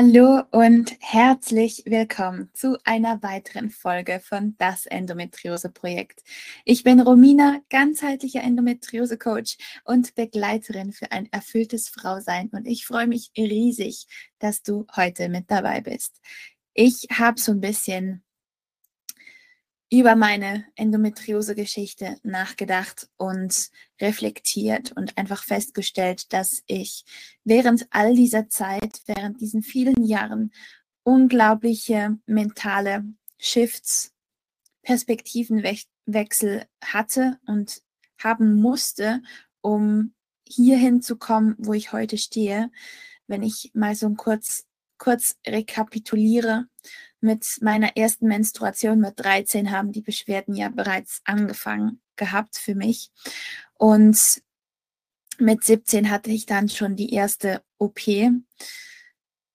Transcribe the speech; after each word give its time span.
Hallo 0.00 0.44
und 0.52 0.96
herzlich 1.00 1.82
willkommen 1.84 2.50
zu 2.54 2.78
einer 2.84 3.20
weiteren 3.24 3.68
Folge 3.68 4.20
von 4.20 4.54
das 4.56 4.86
Endometriose 4.86 5.70
Projekt. 5.70 6.22
Ich 6.64 6.84
bin 6.84 7.00
Romina, 7.00 7.58
ganzheitlicher 7.68 8.40
Endometriose 8.40 9.18
Coach 9.18 9.56
und 9.82 10.14
Begleiterin 10.14 10.92
für 10.92 11.10
ein 11.10 11.26
erfülltes 11.32 11.88
Frausein 11.88 12.48
und 12.52 12.68
ich 12.68 12.86
freue 12.86 13.08
mich 13.08 13.32
riesig, 13.36 14.06
dass 14.38 14.62
du 14.62 14.86
heute 14.94 15.28
mit 15.28 15.50
dabei 15.50 15.80
bist. 15.80 16.20
Ich 16.74 17.08
habe 17.18 17.40
so 17.40 17.50
ein 17.50 17.60
bisschen 17.60 18.22
über 19.90 20.16
meine 20.16 20.66
Endometriose-Geschichte 20.76 22.18
nachgedacht 22.22 23.08
und 23.16 23.70
reflektiert 24.00 24.92
und 24.92 25.16
einfach 25.16 25.44
festgestellt, 25.44 26.32
dass 26.32 26.62
ich 26.66 27.04
während 27.44 27.86
all 27.90 28.14
dieser 28.14 28.48
Zeit, 28.48 29.00
während 29.06 29.40
diesen 29.40 29.62
vielen 29.62 30.04
Jahren 30.04 30.52
unglaubliche 31.04 32.18
mentale 32.26 33.04
Shifts, 33.38 34.12
Perspektivenwechsel 34.82 36.64
hatte 36.82 37.38
und 37.46 37.82
haben 38.18 38.54
musste, 38.54 39.22
um 39.60 40.14
hierhin 40.46 41.02
zu 41.02 41.16
kommen, 41.16 41.56
wo 41.58 41.74
ich 41.74 41.92
heute 41.92 42.16
stehe. 42.18 42.70
Wenn 43.26 43.42
ich 43.42 43.70
mal 43.74 43.94
so 43.94 44.08
kurz, 44.14 44.64
kurz 44.98 45.36
rekapituliere, 45.46 46.66
mit 47.20 47.46
meiner 47.60 47.96
ersten 47.96 48.28
Menstruation 48.28 49.00
mit 49.00 49.18
13 49.18 49.70
haben 49.70 49.92
die 49.92 50.02
Beschwerden 50.02 50.54
ja 50.54 50.68
bereits 50.68 51.20
angefangen 51.24 52.00
gehabt 52.16 52.56
für 52.56 52.74
mich. 52.74 53.10
Und 53.74 54.42
mit 55.38 55.64
17 55.64 56.10
hatte 56.10 56.30
ich 56.30 56.46
dann 56.46 56.68
schon 56.68 56.96
die 56.96 57.12
erste 57.12 57.62
OP. 57.78 58.00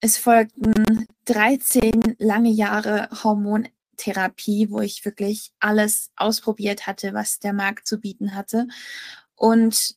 Es 0.01 0.17
folgten 0.17 1.07
13 1.25 2.15
lange 2.19 2.49
Jahre 2.49 3.09
Hormontherapie, 3.23 4.69
wo 4.69 4.81
ich 4.81 5.05
wirklich 5.05 5.51
alles 5.59 6.11
ausprobiert 6.15 6.87
hatte, 6.87 7.13
was 7.13 7.39
der 7.39 7.53
Markt 7.53 7.87
zu 7.87 7.99
bieten 7.99 8.35
hatte. 8.35 8.67
Und 9.35 9.95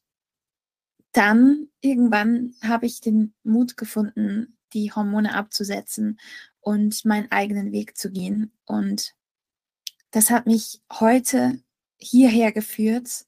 dann 1.12 1.69
irgendwann 1.80 2.55
habe 2.62 2.86
ich 2.86 3.00
den 3.00 3.34
Mut 3.42 3.77
gefunden, 3.77 4.56
die 4.77 4.93
Hormone 4.93 5.35
abzusetzen 5.35 6.21
und 6.61 7.05
meinen 7.05 7.33
eigenen 7.33 7.73
Weg 7.73 7.97
zu 7.97 8.13
gehen. 8.13 8.53
Und 8.67 9.15
das 10.11 10.31
hat 10.31 10.47
mich 10.47 10.83
heute 10.93 11.61
hierher 11.99 12.53
geführt, 12.53 13.25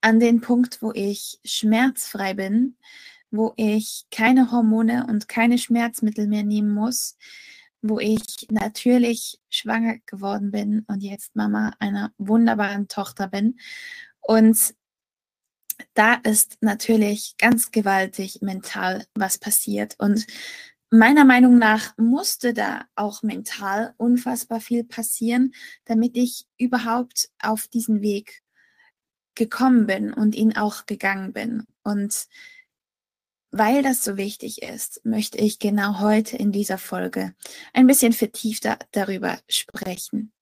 an 0.00 0.18
den 0.20 0.40
Punkt, 0.40 0.82
wo 0.82 0.92
ich 0.92 1.40
schmerzfrei 1.44 2.34
bin, 2.34 2.76
wo 3.30 3.54
ich 3.56 4.04
keine 4.10 4.50
Hormone 4.50 5.06
und 5.08 5.28
keine 5.28 5.58
Schmerzmittel 5.58 6.26
mehr 6.26 6.42
nehmen 6.42 6.72
muss, 6.74 7.16
wo 7.80 7.98
ich 7.98 8.48
natürlich 8.50 9.40
schwanger 9.48 9.96
geworden 10.06 10.50
bin 10.50 10.84
und 10.88 11.02
jetzt 11.02 11.34
Mama 11.34 11.74
einer 11.78 12.12
wunderbaren 12.18 12.88
Tochter 12.88 13.28
bin. 13.28 13.58
Und 14.20 14.74
da 15.94 16.14
ist 16.14 16.58
natürlich 16.60 17.36
ganz 17.38 17.70
gewaltig 17.70 18.40
mental 18.42 19.06
was 19.14 19.38
passiert. 19.38 19.94
Und 19.98 20.26
meiner 20.92 21.24
Meinung 21.24 21.56
nach 21.58 21.96
musste 21.96 22.52
da 22.52 22.84
auch 22.94 23.22
mental 23.22 23.94
unfassbar 23.96 24.60
viel 24.60 24.84
passieren, 24.84 25.54
damit 25.86 26.16
ich 26.16 26.46
überhaupt 26.58 27.30
auf 27.40 27.66
diesen 27.66 28.02
Weg 28.02 28.42
gekommen 29.34 29.86
bin 29.86 30.12
und 30.12 30.34
ihn 30.34 30.54
auch 30.54 30.84
gegangen 30.84 31.32
bin. 31.32 31.66
Und 31.82 32.26
weil 33.50 33.82
das 33.82 34.04
so 34.04 34.18
wichtig 34.18 34.62
ist, 34.62 35.00
möchte 35.04 35.38
ich 35.38 35.58
genau 35.58 36.00
heute 36.00 36.36
in 36.36 36.52
dieser 36.52 36.76
Folge 36.76 37.34
ein 37.72 37.86
bisschen 37.86 38.12
vertiefter 38.12 38.78
darüber 38.90 39.38
sprechen. 39.48 40.32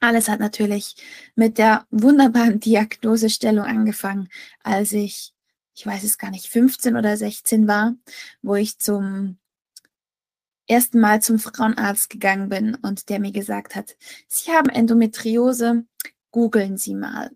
Alles 0.00 0.30
hat 0.30 0.40
natürlich 0.40 0.96
mit 1.34 1.58
der 1.58 1.86
wunderbaren 1.90 2.58
Diagnosestellung 2.60 3.66
angefangen, 3.66 4.30
als 4.62 4.92
ich, 4.92 5.34
ich 5.74 5.84
weiß 5.84 6.04
es 6.04 6.16
gar 6.16 6.30
nicht, 6.30 6.48
15 6.48 6.96
oder 6.96 7.18
16 7.18 7.68
war, 7.68 7.96
wo 8.40 8.54
ich 8.54 8.78
zum 8.78 9.38
ersten 10.68 11.00
Mal 11.00 11.22
zum 11.22 11.38
Frauenarzt 11.38 12.10
gegangen 12.10 12.48
bin 12.48 12.74
und 12.76 13.08
der 13.08 13.20
mir 13.20 13.32
gesagt 13.32 13.74
hat, 13.74 13.96
Sie 14.28 14.52
haben 14.52 14.68
Endometriose, 14.68 15.84
googeln 16.30 16.76
Sie 16.76 16.94
mal. 16.94 17.30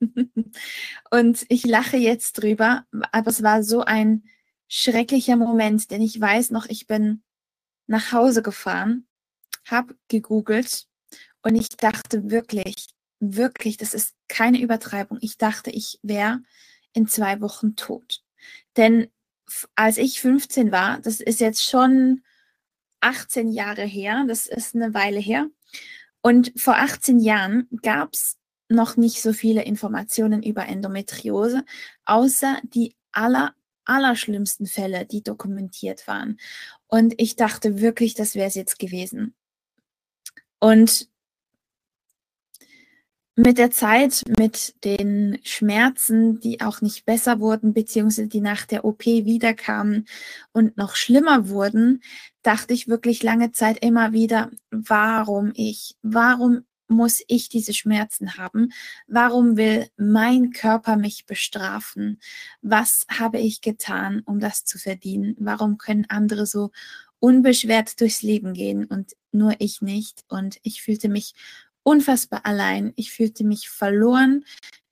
und 1.10 1.44
ich 1.48 1.64
lache 1.66 1.96
jetzt 1.96 2.34
drüber, 2.34 2.86
aber 3.12 3.30
es 3.30 3.42
war 3.42 3.62
so 3.62 3.82
ein 3.82 4.24
schrecklicher 4.68 5.36
Moment, 5.36 5.90
denn 5.90 6.02
ich 6.02 6.20
weiß 6.20 6.50
noch, 6.50 6.66
ich 6.66 6.86
bin 6.86 7.22
nach 7.86 8.12
Hause 8.12 8.42
gefahren, 8.42 9.06
habe 9.66 9.96
gegoogelt 10.08 10.86
und 11.42 11.56
ich 11.56 11.70
dachte 11.70 12.30
wirklich, 12.30 12.88
wirklich, 13.18 13.76
das 13.76 13.94
ist 13.94 14.14
keine 14.28 14.60
Übertreibung. 14.60 15.18
Ich 15.20 15.38
dachte, 15.38 15.70
ich 15.70 15.98
wäre 16.02 16.40
in 16.92 17.08
zwei 17.08 17.40
Wochen 17.40 17.76
tot. 17.76 18.22
Denn 18.76 19.08
als 19.74 19.98
ich 19.98 20.20
15 20.20 20.70
war, 20.72 21.00
das 21.00 21.20
ist 21.20 21.40
jetzt 21.40 21.64
schon 21.64 22.22
18 23.00 23.50
Jahre 23.50 23.84
her, 23.84 24.24
das 24.28 24.46
ist 24.46 24.74
eine 24.74 24.94
Weile 24.94 25.20
her. 25.20 25.48
Und 26.22 26.52
vor 26.56 26.76
18 26.76 27.20
Jahren 27.20 27.68
gab 27.82 28.12
es 28.12 28.36
noch 28.68 28.96
nicht 28.96 29.20
so 29.22 29.32
viele 29.32 29.62
Informationen 29.64 30.42
über 30.42 30.66
Endometriose, 30.66 31.64
außer 32.04 32.60
die 32.62 32.94
aller, 33.12 33.54
allerschlimmsten 33.84 34.66
Fälle, 34.66 35.06
die 35.06 35.22
dokumentiert 35.22 36.06
waren. 36.06 36.38
Und 36.86 37.14
ich 37.18 37.36
dachte 37.36 37.80
wirklich, 37.80 38.14
das 38.14 38.34
wäre 38.34 38.48
es 38.48 38.54
jetzt 38.54 38.78
gewesen. 38.78 39.34
Und 40.60 41.08
mit 43.40 43.58
der 43.58 43.70
Zeit, 43.70 44.22
mit 44.38 44.74
den 44.84 45.38
Schmerzen, 45.44 46.40
die 46.40 46.60
auch 46.60 46.80
nicht 46.80 47.06
besser 47.06 47.40
wurden, 47.40 47.72
beziehungsweise 47.72 48.28
die 48.28 48.40
nach 48.40 48.66
der 48.66 48.84
OP 48.84 49.06
wiederkamen 49.06 50.06
und 50.52 50.76
noch 50.76 50.94
schlimmer 50.94 51.48
wurden, 51.48 52.02
dachte 52.42 52.74
ich 52.74 52.88
wirklich 52.88 53.22
lange 53.22 53.52
Zeit 53.52 53.82
immer 53.82 54.12
wieder, 54.12 54.50
warum 54.70 55.52
ich? 55.54 55.96
Warum 56.02 56.64
muss 56.88 57.22
ich 57.28 57.48
diese 57.48 57.72
Schmerzen 57.72 58.36
haben? 58.36 58.72
Warum 59.06 59.56
will 59.56 59.88
mein 59.96 60.50
Körper 60.50 60.96
mich 60.96 61.24
bestrafen? 61.24 62.20
Was 62.60 63.06
habe 63.08 63.38
ich 63.38 63.60
getan, 63.60 64.22
um 64.26 64.40
das 64.40 64.64
zu 64.64 64.78
verdienen? 64.78 65.36
Warum 65.38 65.78
können 65.78 66.06
andere 66.08 66.46
so 66.46 66.72
unbeschwert 67.20 68.00
durchs 68.00 68.22
Leben 68.22 68.54
gehen 68.54 68.84
und 68.84 69.12
nur 69.32 69.54
ich 69.60 69.80
nicht? 69.80 70.24
Und 70.28 70.58
ich 70.62 70.82
fühlte 70.82 71.08
mich 71.08 71.34
unfassbar 71.90 72.46
allein. 72.46 72.92
Ich 72.94 73.10
fühlte 73.10 73.42
mich 73.42 73.68
verloren. 73.68 74.44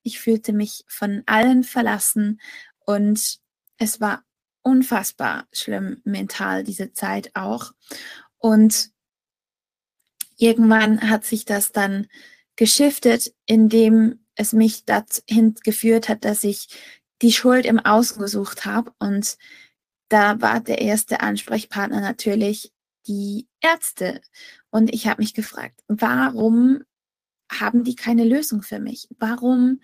Ich 0.03 0.19
fühlte 0.19 0.53
mich 0.53 0.84
von 0.88 1.22
allen 1.26 1.62
verlassen 1.62 2.41
und 2.84 3.38
es 3.76 4.00
war 4.00 4.25
unfassbar 4.62 5.47
schlimm 5.53 6.00
mental 6.04 6.64
diese 6.64 6.92
Zeit 6.92 7.31
auch. 7.34 7.72
Und 8.38 8.91
irgendwann 10.37 11.08
hat 11.08 11.25
sich 11.25 11.44
das 11.44 11.70
dann 11.70 12.08
geschiftet, 12.56 13.32
indem 13.46 14.25
es 14.34 14.52
mich 14.52 14.84
dahin 14.84 15.55
geführt 15.62 16.08
hat, 16.08 16.25
dass 16.25 16.43
ich 16.43 16.69
die 17.23 17.32
Schuld 17.32 17.67
im 17.67 17.78
Außen 17.78 18.20
gesucht 18.20 18.64
habe. 18.64 18.93
Und 18.99 19.37
da 20.08 20.40
war 20.40 20.61
der 20.61 20.81
erste 20.81 21.20
Ansprechpartner 21.20 22.00
natürlich 22.00 22.73
die 23.06 23.46
Ärzte. 23.61 24.20
Und 24.70 24.93
ich 24.93 25.06
habe 25.06 25.23
mich 25.23 25.34
gefragt, 25.34 25.81
warum 25.87 26.82
haben 27.50 27.85
die 27.85 27.95
keine 27.95 28.25
Lösung 28.25 28.62
für 28.62 28.79
mich? 28.79 29.09
Warum 29.19 29.81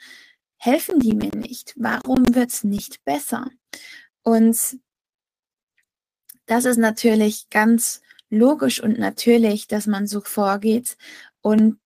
helfen 0.57 1.01
die 1.01 1.15
mir 1.15 1.35
nicht? 1.35 1.75
Warum 1.77 2.35
wird 2.35 2.51
es 2.51 2.65
nicht 2.65 3.05
besser? 3.05 3.51
Und 4.23 4.79
das 6.47 6.65
ist 6.65 6.79
natürlich 6.79 7.49
ganz 7.51 8.03
logisch 8.31 8.83
und 8.83 8.99
natürlich, 8.99 9.67
dass 9.67 9.87
man 9.87 10.07
so 10.07 10.21
vorgeht. 10.21 10.97
Und 11.41 11.79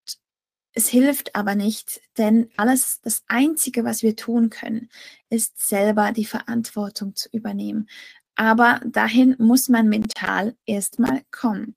es 0.73 0.89
hilft 0.89 1.35
aber 1.35 1.55
nicht, 1.55 2.01
denn 2.19 2.51
alles, 2.57 3.01
das 3.01 3.25
Einzige, 3.27 3.85
was 3.85 4.03
wir 4.03 4.17
tun 4.17 4.51
können, 4.51 4.89
ist 5.29 5.69
selber 5.69 6.13
die 6.13 6.25
Verantwortung 6.25 7.17
zu 7.17 7.29
übernehmen. 7.33 7.89
Aber 8.37 8.81
dahin 8.85 9.35
muss 9.39 9.69
man 9.69 9.89
mental 9.89 10.57
erstmal 10.65 11.23
kommen. 11.33 11.75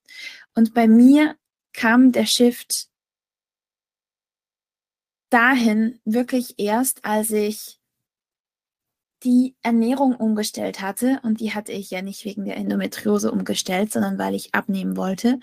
Und 0.53 0.75
bei 0.75 0.87
mir 0.87 1.35
kam 1.73 2.11
der 2.11 2.27
Shift 2.27 2.90
dahin 5.31 5.99
wirklich 6.05 6.55
erst, 6.59 7.03
als 7.03 7.31
ich 7.31 7.79
die 9.23 9.55
Ernährung 9.61 10.15
umgestellt 10.15 10.81
hatte. 10.81 11.19
Und 11.23 11.39
die 11.39 11.53
hatte 11.53 11.71
ich 11.71 11.89
ja 11.89 12.01
nicht 12.01 12.25
wegen 12.25 12.45
der 12.45 12.57
Endometriose 12.57 13.31
umgestellt, 13.31 13.91
sondern 13.91 14.17
weil 14.17 14.35
ich 14.35 14.53
abnehmen 14.53 14.97
wollte. 14.97 15.39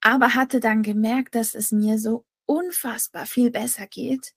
Aber 0.00 0.34
hatte 0.34 0.60
dann 0.60 0.82
gemerkt, 0.82 1.34
dass 1.34 1.54
es 1.54 1.72
mir 1.72 1.98
so 1.98 2.24
unfassbar 2.46 3.26
viel 3.26 3.50
besser 3.50 3.86
geht, 3.86 4.32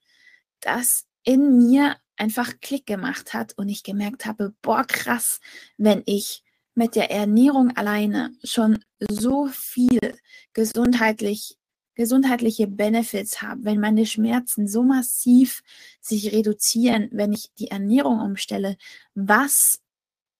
dass 0.59 1.05
in 1.23 1.57
mir 1.57 1.97
einfach 2.17 2.59
Klick 2.61 2.85
gemacht 2.85 3.33
hat 3.33 3.53
und 3.57 3.69
ich 3.69 3.83
gemerkt 3.83 4.25
habe, 4.25 4.53
boah, 4.61 4.85
krass, 4.85 5.39
wenn 5.77 6.03
ich 6.05 6.43
mit 6.75 6.95
der 6.95 7.11
Ernährung 7.11 7.75
alleine 7.75 8.33
schon 8.43 8.83
so 8.99 9.47
viel 9.47 10.17
gesundheitlich 10.53 11.57
gesundheitliche 11.95 12.67
Benefits 12.67 13.41
habe, 13.41 13.65
wenn 13.65 13.79
meine 13.79 14.05
Schmerzen 14.05 14.67
so 14.67 14.83
massiv 14.83 15.61
sich 15.99 16.31
reduzieren, 16.31 17.09
wenn 17.11 17.33
ich 17.33 17.53
die 17.59 17.67
Ernährung 17.67 18.19
umstelle, 18.19 18.77
was 19.13 19.81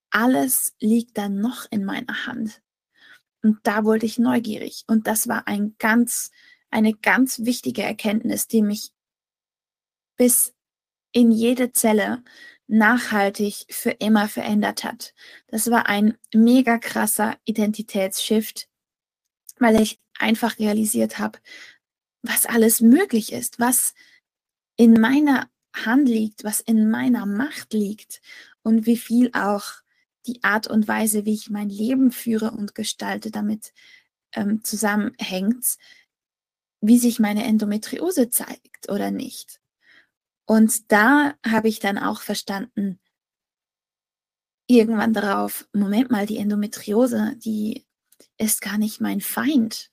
alles 0.09 0.74
liegt 0.80 1.18
dann 1.18 1.39
noch 1.39 1.65
in 1.71 1.86
meiner 1.86 2.25
Hand? 2.25 2.62
Und 3.44 3.59
da 3.63 3.86
wurde 3.86 4.06
ich 4.06 4.19
neugierig. 4.19 4.83
Und 4.88 5.07
das 5.07 5.27
war 5.27 5.48
ein 5.48 5.75
ganz, 5.80 6.31
eine 6.69 6.94
ganz 6.94 7.39
wichtige 7.39 7.81
Erkenntnis, 7.83 8.47
die 8.47 8.62
mich 8.62 8.92
bis 10.15 10.54
in 11.12 11.31
jede 11.31 11.71
Zelle 11.71 12.24
nachhaltig 12.68 13.65
für 13.69 13.92
immer 13.92 14.30
verändert 14.30 14.83
hat. 14.83 15.13
Das 15.47 15.69
war 15.69 15.88
ein 15.88 16.18
mega 16.33 16.77
krasser 16.77 17.38
Identitätsshift, 17.44 18.69
weil 19.59 19.81
ich 19.81 20.00
einfach 20.19 20.60
realisiert 20.60 21.19
habe, 21.19 21.40
was 22.22 22.46
alles 22.46 22.81
möglich 22.81 23.31
ist, 23.31 23.60
was 23.60 23.94
in 24.78 24.94
meiner 24.94 25.50
Hand 25.74 26.08
liegt, 26.08 26.44
was 26.44 26.60
in 26.60 26.90
meiner 26.90 27.25
Macht 27.25 27.74
liegt 27.74 28.22
und 28.62 28.86
wie 28.86 28.98
viel 28.98 29.31
auch 29.34 29.81
die 30.28 30.44
Art 30.44 30.68
und 30.68 30.88
Weise, 30.88 31.25
wie 31.25 31.34
ich 31.34 31.50
mein 31.50 31.69
Leben 31.69 32.12
führe 32.12 32.52
und 32.52 32.75
gestalte, 32.75 33.31
damit 33.31 33.74
ähm, 34.34 34.63
zusammenhängt, 34.63 35.78
wie 36.81 37.00
sich 37.00 37.19
meine 37.19 37.44
Endometriose 37.44 38.30
zeigt 38.30 38.90
oder 38.90 39.12
nicht. 39.12 39.60
Und 40.46 40.92
da 40.92 41.36
habe 41.46 41.69
ich 41.69 41.80
dann 41.80 41.98
auch 41.98 42.22
verstanden, 42.22 43.00
irgendwann 44.68 45.14
darauf, 45.14 45.68
Moment 45.74 46.12
mal, 46.12 46.25
die 46.25 46.38
Endometriose, 46.38 47.36
die 47.38 47.86
ist 48.38 48.62
gar 48.62 48.78
nicht 48.78 49.02
mein 49.02 49.22
Feind 49.22 49.92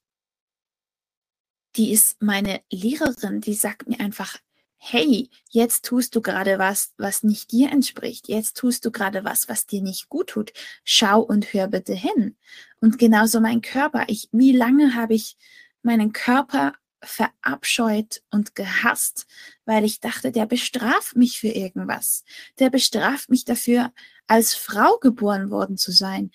die 1.78 1.92
ist 1.92 2.20
meine 2.20 2.60
Lehrerin, 2.70 3.40
die 3.40 3.54
sagt 3.54 3.88
mir 3.88 4.00
einfach, 4.00 4.36
hey, 4.76 5.30
jetzt 5.48 5.84
tust 5.84 6.14
du 6.14 6.20
gerade 6.20 6.58
was, 6.58 6.92
was 6.98 7.22
nicht 7.22 7.52
dir 7.52 7.70
entspricht. 7.70 8.28
Jetzt 8.28 8.56
tust 8.56 8.84
du 8.84 8.90
gerade 8.90 9.24
was, 9.24 9.48
was 9.48 9.66
dir 9.66 9.80
nicht 9.80 10.08
gut 10.08 10.30
tut. 10.30 10.52
Schau 10.84 11.20
und 11.20 11.52
hör 11.52 11.68
bitte 11.68 11.94
hin. 11.94 12.36
Und 12.80 12.98
genauso 12.98 13.40
mein 13.40 13.60
Körper. 13.62 14.04
Ich, 14.08 14.28
wie 14.32 14.52
lange 14.52 14.94
habe 14.94 15.14
ich 15.14 15.36
meinen 15.82 16.12
Körper 16.12 16.74
verabscheut 17.02 18.22
und 18.30 18.56
gehasst, 18.56 19.26
weil 19.64 19.84
ich 19.84 20.00
dachte, 20.00 20.32
der 20.32 20.46
bestraft 20.46 21.16
mich 21.16 21.38
für 21.38 21.48
irgendwas. 21.48 22.24
Der 22.58 22.70
bestraft 22.70 23.30
mich 23.30 23.44
dafür, 23.44 23.92
als 24.26 24.54
Frau 24.54 24.98
geboren 24.98 25.50
worden 25.50 25.76
zu 25.76 25.92
sein. 25.92 26.32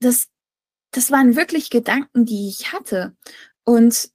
Das, 0.00 0.28
das 0.90 1.10
waren 1.10 1.36
wirklich 1.36 1.70
Gedanken, 1.70 2.26
die 2.26 2.48
ich 2.48 2.72
hatte. 2.72 3.16
Und 3.64 4.10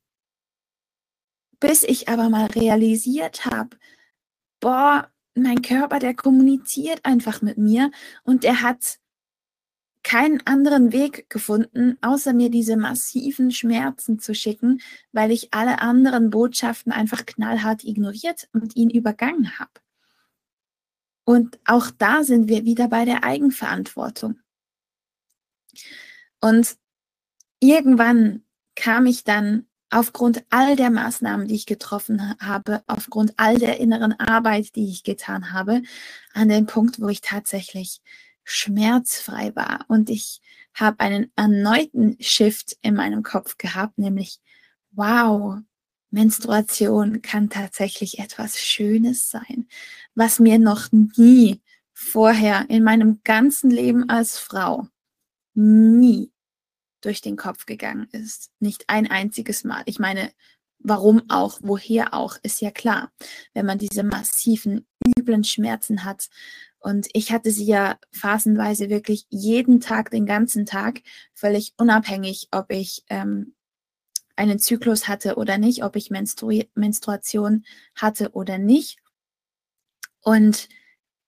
bis 1.63 1.83
ich 1.83 2.09
aber 2.09 2.27
mal 2.27 2.47
realisiert 2.47 3.45
habe, 3.45 3.77
boah, 4.59 5.09
mein 5.33 5.61
Körper, 5.61 5.97
der 5.97 6.13
kommuniziert 6.13 6.99
einfach 7.05 7.41
mit 7.41 7.57
mir 7.57 7.89
und 8.23 8.43
der 8.43 8.61
hat 8.61 8.99
keinen 10.03 10.45
anderen 10.45 10.91
Weg 10.91 11.29
gefunden, 11.29 11.97
außer 12.01 12.33
mir 12.33 12.49
diese 12.49 12.75
massiven 12.75 13.49
Schmerzen 13.49 14.19
zu 14.19 14.35
schicken, 14.35 14.81
weil 15.13 15.31
ich 15.31 15.53
alle 15.53 15.79
anderen 15.79 16.31
Botschaften 16.31 16.91
einfach 16.91 17.25
knallhart 17.25 17.85
ignoriert 17.85 18.49
und 18.51 18.75
ihn 18.75 18.89
übergangen 18.89 19.57
habe. 19.57 19.71
Und 21.23 21.59
auch 21.63 21.91
da 21.91 22.25
sind 22.25 22.49
wir 22.49 22.65
wieder 22.65 22.89
bei 22.89 23.05
der 23.05 23.23
Eigenverantwortung. 23.23 24.37
Und 26.41 26.75
irgendwann 27.61 28.43
kam 28.75 29.05
ich 29.05 29.23
dann 29.23 29.65
aufgrund 29.93 30.43
all 30.49 30.75
der 30.75 30.89
Maßnahmen, 30.89 31.47
die 31.47 31.55
ich 31.55 31.65
getroffen 31.65 32.35
habe, 32.39 32.83
aufgrund 32.87 33.33
all 33.37 33.59
der 33.59 33.79
inneren 33.79 34.13
Arbeit, 34.19 34.75
die 34.75 34.89
ich 34.89 35.03
getan 35.03 35.53
habe, 35.53 35.81
an 36.33 36.49
den 36.49 36.65
Punkt, 36.65 36.99
wo 36.99 37.07
ich 37.09 37.21
tatsächlich 37.21 38.01
schmerzfrei 38.43 39.55
war. 39.55 39.85
Und 39.87 40.09
ich 40.09 40.41
habe 40.73 40.99
einen 40.99 41.31
erneuten 41.35 42.17
Shift 42.19 42.75
in 42.81 42.95
meinem 42.95 43.23
Kopf 43.23 43.57
gehabt, 43.57 43.97
nämlich, 43.97 44.39
wow, 44.91 45.59
Menstruation 46.09 47.21
kann 47.21 47.49
tatsächlich 47.49 48.19
etwas 48.19 48.59
Schönes 48.59 49.29
sein, 49.29 49.67
was 50.15 50.39
mir 50.39 50.59
noch 50.59 50.91
nie 50.91 51.61
vorher 51.93 52.69
in 52.69 52.83
meinem 52.83 53.21
ganzen 53.23 53.69
Leben 53.69 54.09
als 54.09 54.37
Frau 54.37 54.87
nie 55.53 56.32
durch 57.05 57.21
den 57.21 57.35
Kopf 57.35 57.65
gegangen 57.65 58.07
ist. 58.11 58.51
Nicht 58.59 58.85
ein 58.87 59.09
einziges 59.09 59.63
Mal. 59.63 59.83
Ich 59.85 59.99
meine, 59.99 60.31
warum 60.79 61.23
auch, 61.29 61.59
woher 61.61 62.13
auch, 62.13 62.37
ist 62.43 62.61
ja 62.61 62.71
klar. 62.71 63.11
Wenn 63.53 63.65
man 63.65 63.77
diese 63.77 64.03
massiven, 64.03 64.85
üblen 65.17 65.43
Schmerzen 65.43 66.03
hat. 66.03 66.29
Und 66.79 67.07
ich 67.13 67.31
hatte 67.31 67.51
sie 67.51 67.65
ja 67.65 67.97
phasenweise 68.11 68.89
wirklich 68.89 69.25
jeden 69.29 69.79
Tag, 69.79 70.11
den 70.11 70.25
ganzen 70.25 70.65
Tag, 70.65 71.01
völlig 71.33 71.73
unabhängig, 71.77 72.49
ob 72.51 72.71
ich 72.71 73.03
ähm, 73.09 73.55
einen 74.35 74.59
Zyklus 74.59 75.07
hatte 75.07 75.35
oder 75.35 75.57
nicht, 75.57 75.83
ob 75.83 75.95
ich 75.95 76.09
Menstru 76.09 76.61
Menstruation 76.75 77.65
hatte 77.95 78.31
oder 78.31 78.57
nicht. 78.57 78.97
Und 80.21 80.67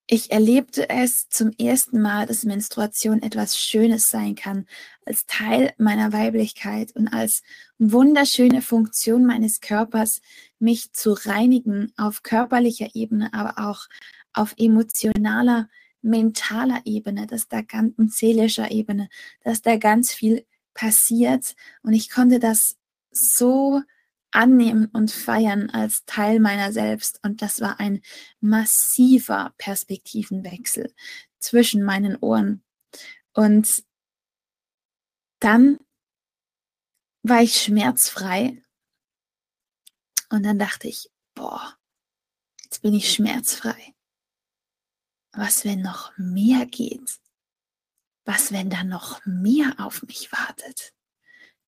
ich 0.08 0.32
erlebte 0.32 0.88
es 0.90 1.30
zum 1.30 1.52
ersten 1.58 2.00
Mal, 2.00 2.28
dass 2.28 2.44
Menstruation 2.44 3.24
etwas 3.24 3.60
Schönes 3.60 4.10
sein 4.10 4.36
kann, 4.36 4.68
als 5.04 5.26
Teil 5.26 5.74
meiner 5.78 6.14
Weiblichkeit 6.14 6.96
und 6.96 7.08
als 7.08 7.42
wunderschöne 7.80 8.62
Funktion 8.62 9.26
meines 9.26 9.62
Körpers, 9.62 10.22
mich 10.60 10.94
zu 10.94 11.14
reinigen 11.14 11.92
auf 11.98 12.22
körperlicher 12.22 12.90
Ebene, 12.94 13.34
aber 13.34 13.68
auch 13.68 13.88
auf 14.34 14.54
emotionaler, 14.58 15.70
mentaler 16.04 16.82
Ebene, 16.86 17.26
dass 17.26 17.48
da 17.48 17.62
ganz 17.62 17.98
und 17.98 18.14
seelischer 18.14 18.70
Ebene, 18.70 19.10
dass 19.44 19.64
da 19.64 19.78
ganz 19.78 20.14
viel 20.14 20.46
passiert. 20.76 21.56
Und 21.82 21.94
ich 21.94 22.12
konnte 22.12 22.40
das 22.40 22.78
so 23.10 23.82
annehmen 24.36 24.88
und 24.88 25.12
feiern 25.12 25.70
als 25.70 26.06
Teil 26.06 26.40
meiner 26.40 26.72
selbst. 26.72 27.20
Und 27.24 27.42
das 27.42 27.62
war 27.62 27.80
ein 27.80 28.02
massiver 28.40 29.54
Perspektivenwechsel 29.58 30.94
zwischen 31.40 31.84
meinen 31.84 32.16
Ohren. 32.18 32.64
Und 33.34 33.84
dann 35.40 35.80
war 37.24 37.42
ich 37.42 37.62
schmerzfrei. 37.62 38.62
Und 40.30 40.44
dann 40.44 40.60
dachte 40.60 40.88
ich, 40.88 41.10
boah, 41.34 41.78
jetzt 42.64 42.82
bin 42.82 42.94
ich 42.94 43.12
schmerzfrei. 43.12 43.94
Was, 45.32 45.66
wenn 45.66 45.82
noch 45.82 46.18
mehr 46.18 46.66
geht? 46.66 47.20
Was, 48.26 48.52
wenn 48.52 48.70
da 48.70 48.84
noch 48.84 49.24
mehr 49.26 49.76
auf 49.80 50.02
mich 50.04 50.32
wartet? 50.32 50.94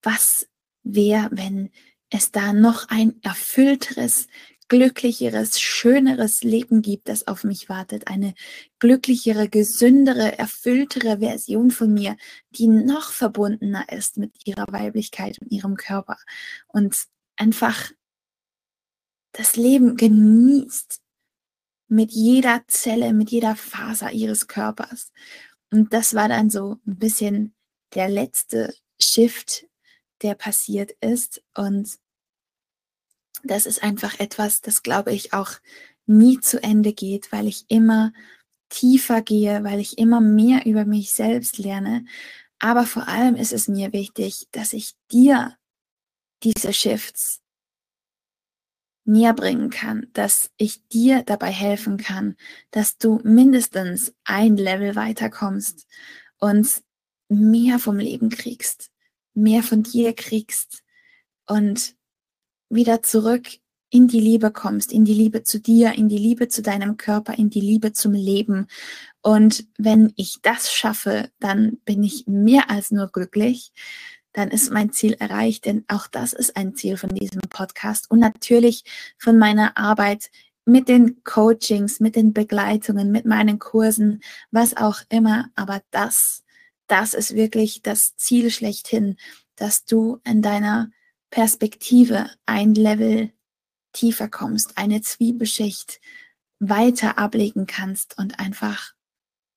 Was 0.01 0.47
wäre, 0.83 1.29
wenn 1.31 1.71
es 2.09 2.31
da 2.31 2.53
noch 2.53 2.89
ein 2.89 3.21
erfüllteres, 3.21 4.27
glücklicheres, 4.67 5.59
schöneres 5.59 6.43
Leben 6.43 6.81
gibt, 6.81 7.07
das 7.09 7.27
auf 7.27 7.43
mich 7.43 7.69
wartet. 7.69 8.07
Eine 8.07 8.33
glücklichere, 8.79 9.49
gesündere, 9.49 10.37
erfülltere 10.37 11.19
Version 11.19 11.71
von 11.71 11.93
mir, 11.93 12.17
die 12.51 12.67
noch 12.67 13.11
verbundener 13.11 13.89
ist 13.91 14.17
mit 14.17 14.33
ihrer 14.45 14.65
Weiblichkeit 14.71 15.39
und 15.39 15.51
ihrem 15.51 15.75
Körper 15.75 16.17
und 16.67 16.95
einfach 17.37 17.91
das 19.31 19.55
Leben 19.55 19.95
genießt 19.95 21.01
mit 21.87 22.11
jeder 22.11 22.63
Zelle, 22.67 23.13
mit 23.13 23.29
jeder 23.29 23.55
Faser 23.55 24.11
ihres 24.11 24.47
Körpers. 24.47 25.11
Und 25.71 25.93
das 25.93 26.13
war 26.13 26.27
dann 26.27 26.49
so 26.49 26.77
ein 26.85 26.97
bisschen 26.97 27.53
der 27.93 28.09
letzte 28.09 28.73
Shift, 28.99 29.66
der 30.21 30.35
passiert 30.35 30.91
ist. 31.01 31.43
Und 31.55 31.97
das 33.43 33.65
ist 33.65 33.83
einfach 33.83 34.19
etwas, 34.19 34.61
das 34.61 34.83
glaube 34.83 35.13
ich 35.13 35.33
auch 35.33 35.51
nie 36.05 36.39
zu 36.39 36.61
Ende 36.61 36.93
geht, 36.93 37.31
weil 37.31 37.47
ich 37.47 37.65
immer 37.69 38.13
tiefer 38.69 39.21
gehe, 39.21 39.63
weil 39.63 39.79
ich 39.79 39.97
immer 39.97 40.21
mehr 40.21 40.65
über 40.65 40.85
mich 40.85 41.13
selbst 41.13 41.57
lerne. 41.57 42.05
Aber 42.59 42.85
vor 42.85 43.07
allem 43.07 43.35
ist 43.35 43.53
es 43.53 43.67
mir 43.67 43.93
wichtig, 43.93 44.47
dass 44.51 44.73
ich 44.73 44.95
dir 45.11 45.55
diese 46.43 46.73
Shifts 46.73 47.41
näher 49.05 49.33
bringen 49.33 49.69
kann, 49.69 50.07
dass 50.13 50.51
ich 50.57 50.85
dir 50.89 51.23
dabei 51.23 51.49
helfen 51.49 51.97
kann, 51.97 52.35
dass 52.71 52.97
du 52.97 53.21
mindestens 53.23 54.13
ein 54.25 54.57
Level 54.57 54.95
weiterkommst 54.95 55.87
und 56.39 56.83
mehr 57.29 57.79
vom 57.79 57.97
Leben 57.97 58.29
kriegst, 58.29 58.91
mehr 59.37 59.63
von 59.63 59.83
dir 59.83 60.13
kriegst 60.13 60.83
und 61.47 61.95
wieder 62.69 63.03
zurück 63.03 63.47
in 63.89 64.07
die 64.07 64.19
Liebe 64.19 64.51
kommst, 64.51 64.91
in 64.91 65.05
die 65.05 65.13
Liebe 65.13 65.43
zu 65.43 65.59
dir, 65.59 65.93
in 65.93 66.09
die 66.09 66.17
Liebe 66.17 66.49
zu 66.49 66.61
deinem 66.61 66.97
Körper, 66.97 67.37
in 67.37 67.49
die 67.49 67.61
Liebe 67.61 67.93
zum 67.93 68.13
Leben. 68.13 68.67
Und 69.21 69.65
wenn 69.77 70.11
ich 70.17 70.37
das 70.41 70.73
schaffe, 70.73 71.29
dann 71.39 71.77
bin 71.85 72.03
ich 72.03 72.25
mehr 72.27 72.69
als 72.69 72.91
nur 72.91 73.07
glücklich. 73.07 73.71
Dann 74.33 74.49
ist 74.49 74.71
mein 74.71 74.91
Ziel 74.91 75.13
erreicht, 75.13 75.65
denn 75.65 75.85
auch 75.87 76.07
das 76.07 76.33
ist 76.33 76.57
ein 76.57 76.75
Ziel 76.75 76.97
von 76.97 77.09
diesem 77.09 77.41
Podcast 77.49 78.11
und 78.11 78.19
natürlich 78.19 78.83
von 79.17 79.37
meiner 79.37 79.77
Arbeit 79.77 80.29
mit 80.65 80.89
den 80.89 81.23
Coachings, 81.23 82.01
mit 82.01 82.17
den 82.17 82.33
Begleitungen, 82.33 83.11
mit 83.11 83.25
meinen 83.25 83.57
Kursen, 83.57 84.21
was 84.51 84.75
auch 84.75 84.99
immer. 85.09 85.49
Aber 85.55 85.81
das, 85.91 86.43
das 86.87 87.13
ist 87.13 87.35
wirklich 87.35 87.81
das 87.81 88.15
Ziel 88.15 88.51
schlechthin, 88.51 89.17
dass 89.55 89.85
du 89.85 90.19
in 90.23 90.41
deiner 90.41 90.89
Perspektive 91.29 92.29
ein 92.45 92.73
Level 92.73 93.31
tiefer 93.93 94.27
kommst, 94.29 94.77
eine 94.77 95.01
Zwiebelschicht 95.01 95.99
weiter 96.59 97.17
ablegen 97.17 97.65
kannst 97.65 98.17
und 98.17 98.39
einfach 98.39 98.93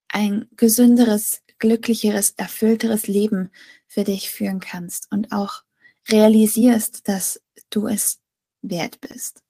ein 0.09 0.49
gesünderes, 0.57 1.43
glücklicheres, 1.59 2.31
erfüllteres 2.31 3.07
Leben 3.07 3.51
für 3.87 4.05
dich 4.05 4.31
führen 4.31 4.61
kannst 4.61 5.11
und 5.11 5.33
auch 5.33 5.63
realisierst, 6.09 7.09
dass 7.09 7.41
du 7.71 7.87
es 7.87 8.21
wert 8.63 9.01
bist. 9.01 9.43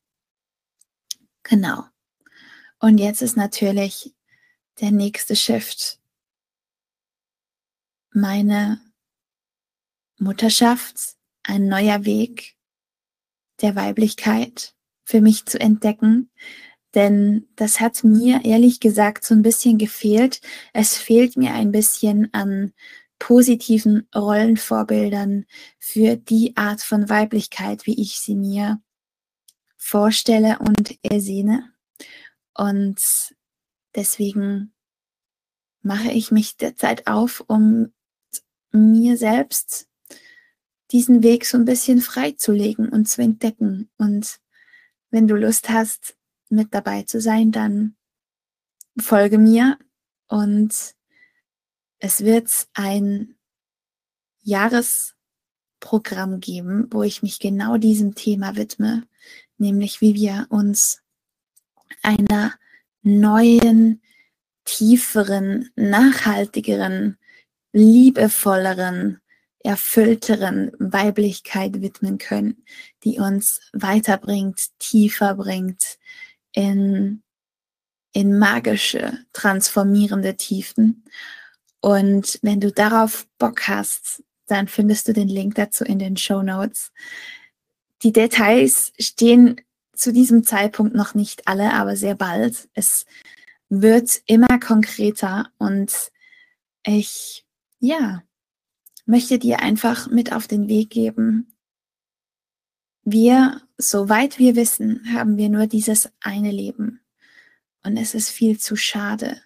Genau. 1.43 1.85
Und 2.79 2.99
jetzt 2.99 3.23
ist 3.23 3.37
natürlich 3.37 4.15
der 4.81 4.91
nächste 4.91 5.37
Shift. 5.37 6.00
Meine 8.13 8.81
Mutterschaft, 10.19 10.97
ein 11.45 11.69
neuer 11.69 12.05
Weg 12.05 12.57
der 13.61 13.77
Weiblichkeit 13.77 14.75
für 15.05 15.21
mich 15.21 15.47
zu 15.47 15.61
entdecken. 15.61 16.31
Denn 16.95 17.47
das 17.55 17.81
hat 17.81 18.03
mir 18.03 18.45
ehrlich 18.45 18.81
gesagt 18.81 19.25
so 19.25 19.35
ein 19.35 19.43
bisschen 19.43 19.79
gefehlt. 19.79 20.41
Es 20.73 20.99
fehlt 20.99 21.37
mir 21.37 21.55
ein 21.55 21.71
bisschen 21.71 22.33
an 22.35 22.73
positiven 23.21 24.09
Rollenvorbildern 24.15 25.47
für 25.79 26.17
die 26.17 26.57
Art 26.57 26.81
von 26.83 27.09
Weiblichkeit, 27.09 27.87
wie 27.87 28.01
ich 28.01 28.19
sie 28.19 28.35
mir 28.35 28.83
vorstelle 29.77 30.59
und 30.59 30.99
ersehne. 31.03 31.73
Und 32.55 33.01
deswegen 33.95 34.73
mache 35.83 36.11
ich 36.11 36.33
mich 36.33 36.57
derzeit 36.57 37.07
auf, 37.07 37.45
um 37.47 37.93
mir 38.73 39.17
selbst 39.17 39.89
diesen 40.93 41.23
Weg 41.23 41.47
so 41.47 41.57
ein 41.57 41.65
bisschen 41.65 42.01
freizulegen 42.01 42.89
und 42.89 43.09
zu 43.09 43.23
entdecken. 43.23 43.91
Und 43.97 44.41
wenn 45.11 45.29
du 45.29 45.37
Lust 45.37 45.69
hast, 45.71 46.17
mit 46.49 46.75
dabei 46.75 47.05
zu 47.05 47.21
sein, 47.21 47.53
dann 47.53 47.95
folge 48.99 49.39
mir 49.39 49.79
und 50.27 50.75
es 51.99 52.25
wird 52.25 52.69
ein 52.75 53.37
Jahresprogramm 54.43 56.41
geben, 56.41 56.89
wo 56.91 57.03
ich 57.03 57.23
mich 57.23 57.39
genau 57.39 57.77
diesem 57.77 58.15
Thema 58.15 58.57
widme, 58.57 59.07
nämlich 59.59 60.01
wie 60.01 60.15
wir 60.15 60.47
uns 60.51 61.03
einer 62.03 62.55
neuen, 63.03 64.03
tieferen, 64.65 65.71
nachhaltigeren, 65.77 67.17
liebevolleren, 67.73 69.21
erfüllteren 69.61 70.73
Weiblichkeit 70.79 71.83
widmen 71.83 72.19
können, 72.19 72.65
die 73.05 73.19
uns 73.19 73.61
weiterbringt, 73.73 74.79
tiefer 74.79 75.35
bringt 75.35 75.99
in, 76.53 77.23
in 78.13 78.39
magische, 78.39 79.19
transformierende 79.33 80.37
Tiefen. 80.37 81.05
Und 81.81 82.39
wenn 82.43 82.61
du 82.61 82.73
darauf 82.73 83.27
Bock 83.39 83.69
hast, 83.69 84.23
dann 84.47 84.67
findest 84.67 85.09
du 85.09 85.13
den 85.13 85.29
Link 85.29 85.55
dazu 85.55 85.85
in 85.85 85.99
den 85.99 86.17
Show 86.17 86.43
Notes. 86.43 86.93
Die 88.03 88.13
Details 88.13 88.93
stehen 88.99 89.61
zu 89.95 90.13
diesem 90.13 90.45
Zeitpunkt 90.45 90.95
noch 90.95 91.15
nicht 91.15 91.47
alle, 91.47 91.75
aber 91.75 91.95
sehr 91.95 92.15
bald. 92.15 92.69
Es 92.75 93.05
wird 93.69 94.23
immer 94.27 94.59
konkreter 94.59 95.51
und 95.59 95.93
ich, 96.85 97.45
ja, 97.81 98.23
möchte 99.07 99.39
dir 99.39 99.61
einfach 99.61 100.09
mit 100.09 100.33
auf 100.33 100.47
den 100.47 100.69
Weg 100.69 100.91
geben. 100.91 101.57
Wir, 103.03 103.61
soweit 103.77 104.39
wir 104.39 104.55
wissen, 104.55 105.13
haben 105.13 105.37
wir 105.37 105.49
nur 105.49 105.67
dieses 105.67 106.11
eine 106.21 106.53
Leben. 106.53 107.01
Und 107.83 107.97
es 107.97 108.15
ist 108.15 108.31
viel 108.31 108.59
zu 108.61 108.77
schade, 108.77 109.43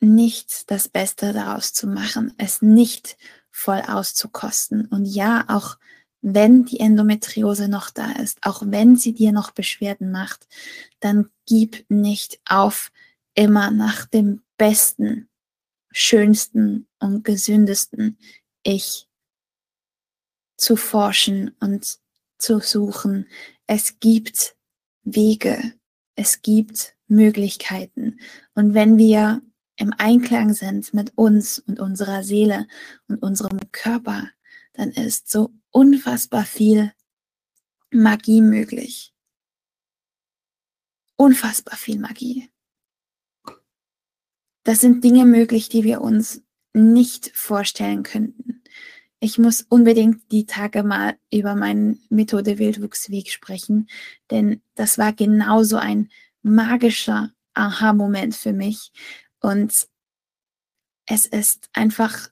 nicht 0.00 0.70
das 0.70 0.88
Beste 0.88 1.32
daraus 1.32 1.72
zu 1.72 1.86
machen, 1.86 2.32
es 2.38 2.62
nicht 2.62 3.16
voll 3.50 3.82
auszukosten. 3.86 4.86
Und 4.86 5.04
ja, 5.04 5.44
auch 5.48 5.78
wenn 6.22 6.64
die 6.64 6.80
Endometriose 6.80 7.68
noch 7.68 7.90
da 7.90 8.12
ist, 8.12 8.38
auch 8.42 8.62
wenn 8.66 8.96
sie 8.96 9.12
dir 9.12 9.32
noch 9.32 9.50
Beschwerden 9.50 10.10
macht, 10.10 10.48
dann 11.00 11.30
gib 11.46 11.84
nicht 11.88 12.40
auf, 12.46 12.90
immer 13.34 13.70
nach 13.70 14.06
dem 14.06 14.42
Besten, 14.56 15.28
schönsten 15.98 16.86
und 16.98 17.24
gesündesten 17.24 18.18
Ich 18.62 19.08
zu 20.58 20.76
forschen 20.76 21.56
und 21.58 21.98
zu 22.36 22.60
suchen. 22.60 23.30
Es 23.66 23.98
gibt 23.98 24.56
Wege, 25.04 25.72
es 26.14 26.42
gibt 26.42 26.94
Möglichkeiten. 27.08 28.20
Und 28.54 28.74
wenn 28.74 28.98
wir 28.98 29.40
im 29.76 29.94
Einklang 29.96 30.52
sind 30.52 30.92
mit 30.92 31.16
uns 31.16 31.60
und 31.60 31.80
unserer 31.80 32.22
Seele 32.22 32.68
und 33.08 33.22
unserem 33.22 33.58
Körper, 33.72 34.28
dann 34.74 34.90
ist 34.90 35.30
so 35.30 35.54
unfassbar 35.70 36.44
viel 36.44 36.92
Magie 37.90 38.42
möglich. 38.42 39.14
Unfassbar 41.16 41.78
viel 41.78 41.98
Magie. 41.98 42.50
Das 44.66 44.80
sind 44.80 45.04
Dinge 45.04 45.24
möglich, 45.26 45.68
die 45.68 45.84
wir 45.84 46.00
uns 46.00 46.42
nicht 46.72 47.30
vorstellen 47.36 48.02
könnten. 48.02 48.64
Ich 49.20 49.38
muss 49.38 49.62
unbedingt 49.62 50.32
die 50.32 50.44
Tage 50.44 50.82
mal 50.82 51.16
über 51.32 51.54
meinen 51.54 52.04
Methode 52.08 52.58
Wildwuchsweg 52.58 53.30
sprechen, 53.30 53.88
denn 54.32 54.60
das 54.74 54.98
war 54.98 55.12
genauso 55.12 55.76
ein 55.76 56.10
magischer 56.42 57.32
Aha-Moment 57.54 58.34
für 58.34 58.52
mich, 58.52 58.90
und 59.38 59.72
es 61.06 61.26
ist 61.26 61.68
einfach 61.72 62.28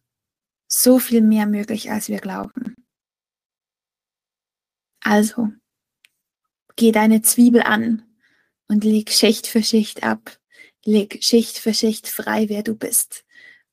so 0.66 0.98
viel 0.98 1.20
mehr 1.20 1.46
möglich, 1.46 1.92
als 1.92 2.08
wir 2.08 2.18
glauben. 2.18 2.74
Also, 5.04 5.52
geh 6.74 6.90
deine 6.90 7.22
Zwiebel 7.22 7.62
an 7.62 8.02
und 8.66 8.82
leg 8.82 9.10
Schicht 9.10 9.46
für 9.46 9.62
Schicht 9.62 10.02
ab. 10.02 10.36
Leg 10.84 11.22
Schicht 11.22 11.58
für 11.58 11.74
Schicht 11.74 12.08
frei, 12.08 12.48
wer 12.48 12.62
du 12.62 12.74
bist 12.74 13.24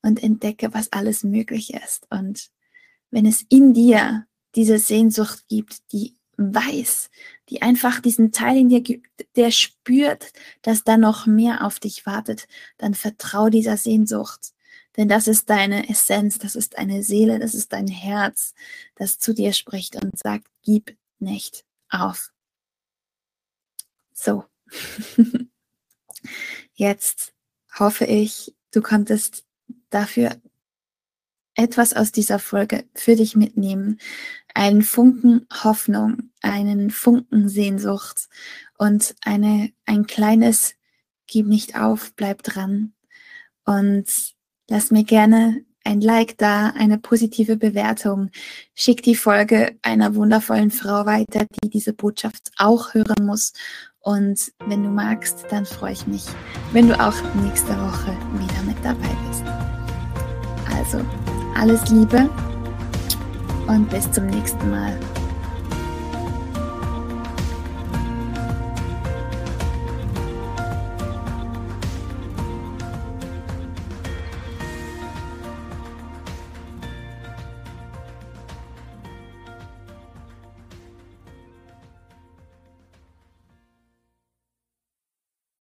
und 0.02 0.22
entdecke, 0.22 0.72
was 0.72 0.92
alles 0.92 1.24
möglich 1.24 1.74
ist. 1.74 2.06
Und 2.10 2.50
wenn 3.10 3.26
es 3.26 3.44
in 3.48 3.74
dir 3.74 4.26
diese 4.54 4.78
Sehnsucht 4.78 5.44
gibt, 5.48 5.92
die 5.92 6.16
weiß, 6.36 7.10
die 7.48 7.62
einfach 7.62 8.00
diesen 8.00 8.32
Teil 8.32 8.56
in 8.56 8.68
dir 8.68 8.80
gibt, 8.80 9.08
der 9.36 9.50
spürt, 9.50 10.32
dass 10.62 10.84
da 10.84 10.96
noch 10.96 11.26
mehr 11.26 11.64
auf 11.64 11.78
dich 11.78 12.06
wartet, 12.06 12.48
dann 12.78 12.94
vertrau 12.94 13.48
dieser 13.48 13.76
Sehnsucht. 13.76 14.52
Denn 14.96 15.08
das 15.08 15.26
ist 15.26 15.48
deine 15.48 15.88
Essenz, 15.88 16.38
das 16.38 16.54
ist 16.54 16.76
deine 16.76 17.02
Seele, 17.02 17.38
das 17.38 17.54
ist 17.54 17.72
dein 17.72 17.88
Herz, 17.88 18.54
das 18.94 19.18
zu 19.18 19.34
dir 19.34 19.52
spricht 19.52 20.02
und 20.02 20.18
sagt, 20.18 20.46
gib 20.62 20.96
nicht 21.18 21.64
auf. 21.88 22.32
So. 24.12 24.44
Jetzt 26.82 27.32
hoffe 27.78 28.06
ich, 28.06 28.56
du 28.72 28.82
konntest 28.82 29.46
dafür 29.90 30.32
etwas 31.54 31.92
aus 31.92 32.10
dieser 32.10 32.40
Folge 32.40 32.86
für 32.92 33.14
dich 33.14 33.36
mitnehmen. 33.36 34.00
Einen 34.52 34.82
Funken 34.82 35.46
Hoffnung, 35.62 36.32
einen 36.40 36.90
Funken 36.90 37.48
Sehnsucht 37.48 38.28
und 38.78 39.14
eine, 39.24 39.72
ein 39.86 40.08
kleines 40.08 40.74
Gib 41.28 41.46
nicht 41.46 41.76
auf, 41.76 42.14
bleib 42.16 42.42
dran. 42.42 42.94
Und 43.64 44.34
lass 44.68 44.90
mir 44.90 45.04
gerne 45.04 45.64
ein 45.84 46.00
Like 46.00 46.38
da, 46.38 46.72
eine 46.76 46.98
positive 46.98 47.56
Bewertung. 47.56 48.30
Schick 48.74 49.02
die 49.02 49.14
Folge 49.14 49.76
einer 49.82 50.14
wundervollen 50.14 50.70
Frau 50.70 51.06
weiter, 51.06 51.46
die 51.62 51.70
diese 51.70 51.92
Botschaft 51.92 52.50
auch 52.58 52.94
hören 52.94 53.26
muss. 53.26 53.52
Und 54.00 54.52
wenn 54.66 54.82
du 54.82 54.88
magst, 54.88 55.44
dann 55.50 55.64
freue 55.64 55.92
ich 55.92 56.06
mich, 56.06 56.24
wenn 56.72 56.88
du 56.88 56.98
auch 56.98 57.14
nächste 57.42 57.72
Woche 57.80 58.16
wieder 58.34 58.62
mit 58.66 58.76
dabei 58.82 59.10
bist. 59.28 59.44
Also, 60.76 61.04
alles 61.54 61.88
Liebe 61.90 62.28
und 63.68 63.88
bis 63.90 64.10
zum 64.10 64.26
nächsten 64.26 64.70
Mal. 64.70 64.98